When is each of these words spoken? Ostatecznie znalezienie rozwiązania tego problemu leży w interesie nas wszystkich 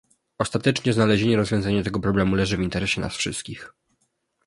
Ostatecznie 0.39 0.93
znalezienie 0.93 1.37
rozwiązania 1.37 1.83
tego 1.83 1.99
problemu 1.99 2.35
leży 2.35 2.57
w 2.57 2.61
interesie 2.61 3.01
nas 3.01 3.15
wszystkich 3.15 3.73